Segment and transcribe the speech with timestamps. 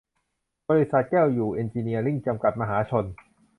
[0.69, 3.05] บริษัท แก้วอยู่เอ็นจิเนียริ่ง จำกัด มหาชน